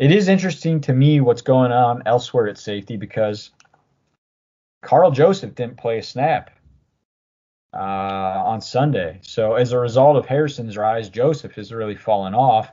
[0.00, 3.50] it is interesting to me what's going on elsewhere at safety because
[4.82, 6.50] Karl Joseph didn't play a snap
[7.72, 9.18] uh, on Sunday.
[9.22, 12.70] So as a result of Harrison's rise, Joseph has really fallen off.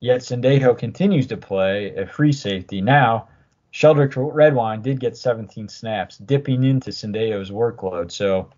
[0.00, 2.80] Yet Sendejo continues to play a free safety.
[2.80, 3.28] Now,
[3.72, 8.12] Sheldrick Redwine did get 17 snaps, dipping into Sendejo's workload.
[8.12, 8.50] So,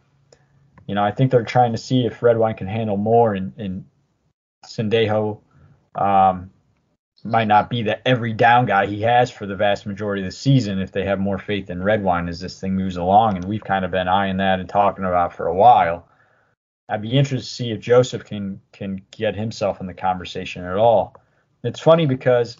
[0.87, 3.85] you know, I think they're trying to see if Redwine can handle more, and, and
[4.67, 5.41] Sendejo
[5.95, 6.51] um,
[7.25, 10.37] might not be the every down guy he has for the vast majority of the
[10.37, 13.37] season if they have more faith in Redwine as this thing moves along.
[13.37, 16.09] And we've kind of been eyeing that and talking about for a while.
[16.89, 20.77] I'd be interested to see if Joseph can can get himself in the conversation at
[20.77, 21.17] all.
[21.65, 22.59] It's funny because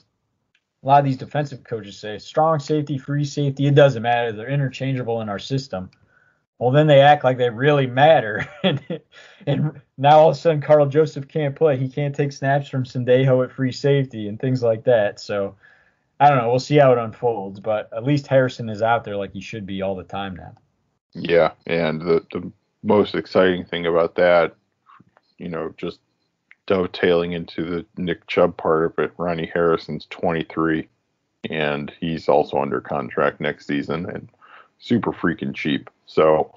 [0.83, 4.33] a lot of these defensive coaches say strong safety, free safety, it doesn't matter.
[4.33, 5.91] They're interchangeable in our system.
[6.59, 8.49] Well, then they act like they really matter.
[8.63, 8.83] and,
[9.47, 11.77] and now all of a sudden, Karl Joseph can't play.
[11.77, 15.21] He can't take snaps from Sendejo at free safety and things like that.
[15.21, 15.55] So
[16.19, 16.49] I don't know.
[16.49, 17.61] We'll see how it unfolds.
[17.61, 20.55] But at least Harrison is out there like he should be all the time now.
[21.13, 21.53] Yeah.
[21.67, 22.51] And the, the
[22.83, 24.55] most exciting thing about that,
[25.39, 26.01] you know, just
[26.67, 30.89] dovetailing into the Nick Chubb part of it, Ronnie Harrison's 23,
[31.51, 34.29] and he's also under contract next season and
[34.79, 35.91] super freaking cheap.
[36.07, 36.55] So,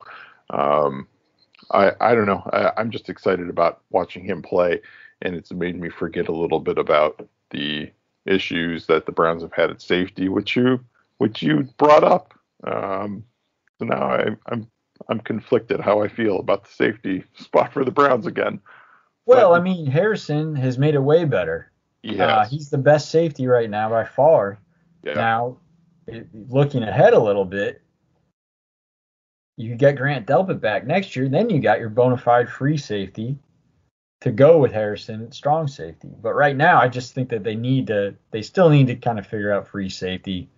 [0.50, 1.08] um,
[1.72, 2.48] I I don't know.
[2.54, 4.82] I, I'm just excited about watching him play,
[5.22, 7.92] and it's made me forget a little bit about the
[8.26, 10.80] issues that the Browns have had at safety, which you
[11.18, 12.34] which you brought up.
[12.64, 13.24] Um,
[13.78, 14.68] so now I, I'm
[15.08, 18.60] I'm conflicted how I feel about the safety spot for the Browns again.
[19.26, 21.72] Well, I mean, Harrison has made it way better.
[22.02, 24.58] Yeah, Uh, he's the best safety right now by far.
[25.04, 25.58] yeah, Now,
[26.08, 27.82] it, looking ahead a little bit,
[29.60, 33.38] you get Grant Delpit back next year, then you got your bona fide free safety
[34.22, 36.10] to go with Harrison at strong safety.
[36.22, 39.20] But right now, I just think that they need to, they still need to kind
[39.20, 40.50] of figure out free safety.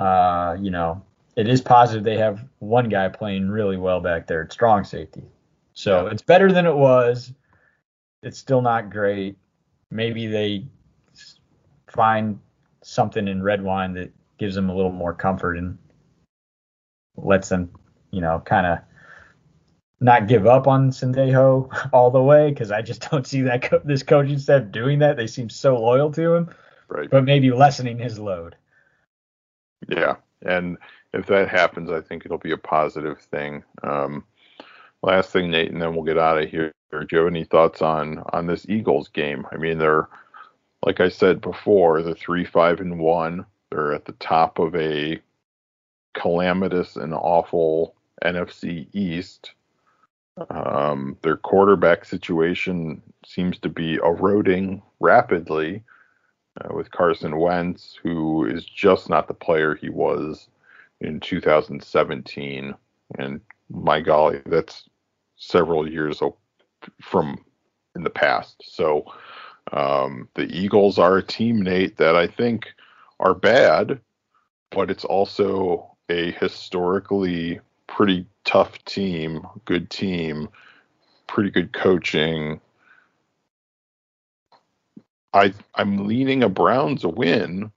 [0.00, 1.00] Uh, you know,
[1.36, 5.22] it is positive they have one guy playing really well back there at strong safety.
[5.72, 6.12] So Yeah.
[6.12, 7.32] it's better than it was.
[8.24, 9.36] It's still not great.
[9.92, 10.66] Maybe they
[11.86, 12.40] find
[12.82, 15.78] something in Redwine that gives them a little more comfort and
[17.16, 17.70] lets them,
[18.10, 18.78] you know, kind of
[20.00, 23.82] not give up on Sendejo all the way because I just don't see that co-
[23.84, 25.16] this coaching staff doing that.
[25.16, 26.50] They seem so loyal to him,
[26.88, 27.10] right.
[27.10, 28.56] but maybe lessening his load.
[29.88, 30.76] Yeah, and
[31.12, 33.64] if that happens, I think it'll be a positive thing.
[33.82, 34.24] Um,
[35.02, 36.72] last thing, Nate, and then we'll get out of here.
[36.90, 39.46] Do you have any thoughts on on this Eagles game?
[39.52, 40.08] I mean, they're
[40.84, 43.46] like I said before, the three, five, and one.
[43.70, 45.20] They're at the top of a
[46.14, 47.94] calamitous and awful
[48.24, 49.52] NFC East.
[50.48, 55.82] Um, their quarterback situation seems to be eroding rapidly
[56.60, 60.48] uh, with Carson Wentz, who is just not the player he was
[61.00, 62.74] in 2017.
[63.18, 64.88] And my golly, that's
[65.36, 66.22] several years
[67.00, 67.44] from
[67.94, 68.62] in the past.
[68.64, 69.04] So
[69.72, 72.68] um, the Eagles are a team, Nate, that I think
[73.18, 74.00] are bad,
[74.70, 77.60] but it's also a historically
[78.00, 80.48] pretty tough team, good team
[81.30, 82.60] pretty good coaching.
[85.32, 87.70] I I'm leaning a Browns win,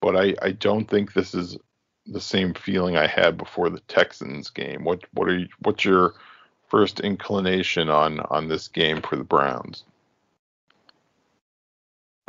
[0.00, 1.56] but I, I don't think this is
[2.06, 4.84] the same feeling I had before the Texans game.
[4.84, 6.14] What what are you, what's your
[6.68, 9.84] first inclination on on this game for the Browns?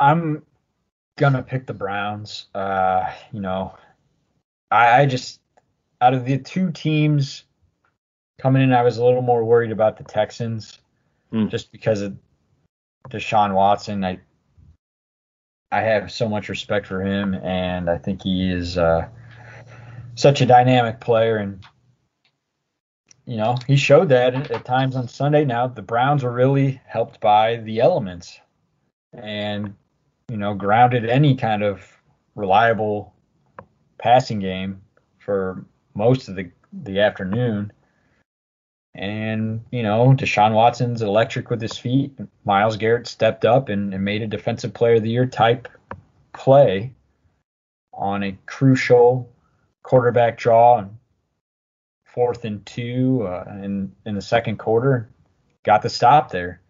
[0.00, 0.42] I'm
[1.18, 2.46] gonna pick the Browns.
[2.54, 3.74] Uh, you know,
[4.70, 5.41] I, I just
[6.02, 7.44] out of the two teams
[8.38, 10.78] coming in, I was a little more worried about the Texans,
[11.32, 11.48] Mm.
[11.48, 12.14] just because of
[13.08, 14.04] Deshaun Watson.
[14.04, 14.18] I
[15.70, 19.08] I have so much respect for him, and I think he is uh,
[20.14, 21.38] such a dynamic player.
[21.38, 21.64] And
[23.24, 25.46] you know, he showed that at times on Sunday.
[25.46, 28.38] Now the Browns were really helped by the elements,
[29.14, 29.74] and
[30.28, 31.80] you know, grounded any kind of
[32.34, 33.14] reliable
[33.98, 34.82] passing game
[35.18, 37.72] for most of the the afternoon.
[38.94, 42.12] And, you know, Deshaun Watson's electric with his feet.
[42.44, 45.68] Myles Garrett stepped up and, and made a defensive player of the year type
[46.34, 46.92] play
[47.94, 49.30] on a crucial
[49.82, 50.98] quarterback draw and
[52.04, 55.08] fourth and two uh, in, in the second quarter.
[55.62, 56.60] Got the stop there.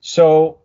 [0.00, 0.58] So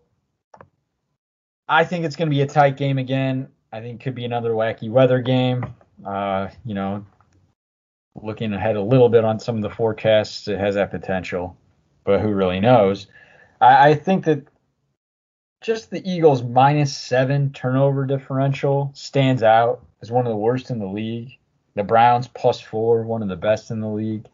[1.69, 3.47] I think it's going to be a tight game again.
[3.71, 5.65] I think it could be another wacky weather game.
[6.05, 7.05] Uh, you know,
[8.21, 11.57] looking ahead a little bit on some of the forecasts, it has that potential,
[12.03, 13.07] but who really knows?
[13.61, 14.47] I, I think that
[15.61, 20.79] just the Eagles minus seven turnover differential stands out as one of the worst in
[20.79, 21.37] the league.
[21.75, 24.27] The Browns plus four, one of the best in the league.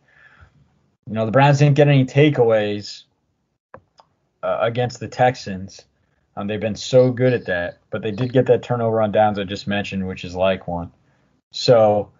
[1.07, 3.03] You know, the Browns didn't get any takeaways
[4.41, 5.85] uh, against the Texans.
[6.35, 9.37] Um, they've been so good at that, but they did get that turnover on downs
[9.37, 10.91] I just mentioned, which is like one.
[11.51, 12.11] So,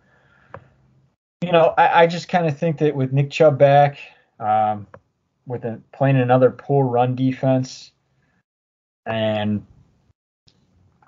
[1.44, 3.98] you know, I, I just kind of think that with Nick Chubb back,
[4.39, 4.88] um,
[5.46, 7.91] with a, playing another poor run defense,
[9.06, 9.66] and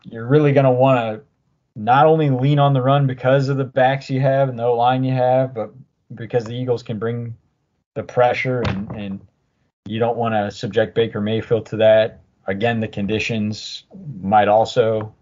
[0.04, 1.24] you're really going to want to
[1.76, 5.04] not only lean on the run because of the backs you have and the line
[5.04, 5.74] you have, but
[6.14, 7.36] because the Eagles can bring
[7.96, 9.28] the pressure and, and
[9.86, 12.22] you don't want to subject Baker Mayfield to that.
[12.48, 13.84] Again, the conditions
[14.22, 15.14] might also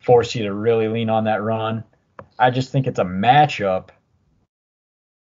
[0.00, 1.84] force you to really lean on that run.
[2.40, 3.90] I just think it's a matchup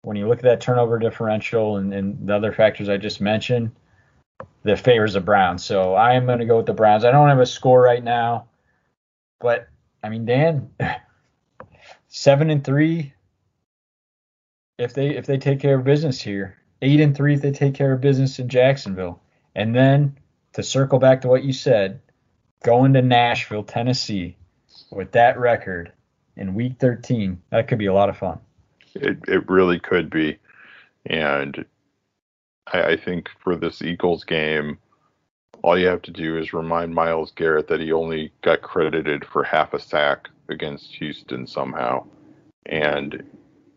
[0.03, 3.71] when you look at that turnover differential and, and the other factors I just mentioned
[4.63, 5.63] that favors the Browns.
[5.63, 7.03] So I am going to go with the Browns.
[7.03, 8.47] I don't have a score right now,
[9.39, 9.67] but
[10.01, 10.71] I mean, Dan,
[12.07, 13.13] seven and three.
[14.77, 17.75] If they if they take care of business here, eight and three if they take
[17.75, 19.21] care of business in Jacksonville,
[19.53, 20.17] and then
[20.53, 22.01] to circle back to what you said,
[22.63, 24.37] going to Nashville, Tennessee,
[24.89, 25.91] with that record
[26.37, 28.39] in Week 13, that could be a lot of fun.
[28.93, 30.37] It it really could be,
[31.05, 31.65] and
[32.67, 34.77] I, I think for this Eagles game,
[35.63, 39.43] all you have to do is remind Myles Garrett that he only got credited for
[39.43, 42.05] half a sack against Houston somehow,
[42.65, 43.23] and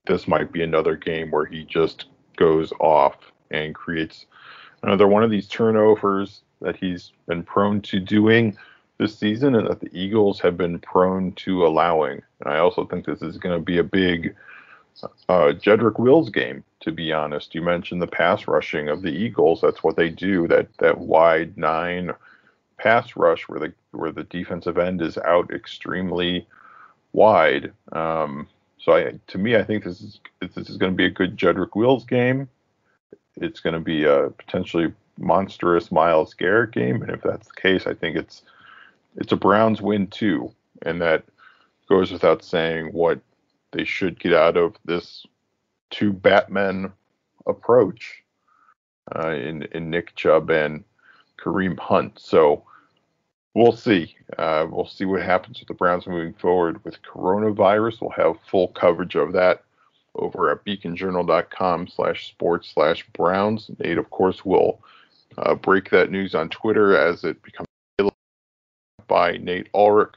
[0.07, 3.17] this might be another game where he just goes off
[3.51, 4.27] and creates
[4.83, 8.57] another one of these turnovers that he's been prone to doing
[8.99, 12.23] this season and that the Eagles have been prone to allowing.
[12.41, 14.35] And I also think this is going to be a big
[15.29, 17.55] uh, Jedrick Wills game, to be honest.
[17.55, 19.61] You mentioned the pass rushing of the Eagles.
[19.61, 20.47] That's what they do.
[20.47, 22.13] That that wide nine
[22.79, 26.47] pass rush where the where the defensive end is out extremely
[27.13, 27.73] wide.
[27.93, 31.11] Um, so I, to me, I think this is this is going to be a
[31.11, 32.49] good Jedrick Wills game.
[33.37, 37.87] It's going to be a potentially monstrous Myles Garrett game, and if that's the case,
[37.87, 38.43] I think it's
[39.17, 40.53] it's a Browns win too,
[40.83, 41.25] and that
[41.89, 43.21] goes without saying what
[43.73, 45.27] they should get out of this
[45.91, 46.93] two Batman
[47.47, 48.23] approach
[49.15, 50.85] uh, in in Nick Chubb and
[51.39, 52.19] Kareem Hunt.
[52.19, 52.65] So
[53.55, 54.15] we'll see.
[54.39, 58.01] Uh, we'll see what happens with the Browns moving forward with coronavirus.
[58.01, 59.62] We'll have full coverage of that
[60.17, 63.71] over at beaconjournal.com slash sports slash Browns.
[63.79, 64.81] Nate, of course, will
[65.39, 67.64] uh, break that news on Twitter as it becomes
[69.15, 70.15] by Nate Ulrich.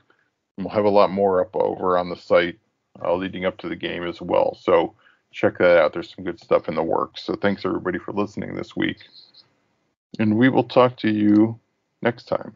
[0.58, 2.58] We'll have a lot more up over on the site
[3.04, 4.58] uh, leading up to the game as well.
[4.60, 4.96] So
[5.32, 5.94] check that out.
[5.94, 7.22] There's some good stuff in the works.
[7.22, 8.98] So thanks everybody for listening this week.
[10.18, 11.60] And we will talk to you
[12.02, 12.56] next time.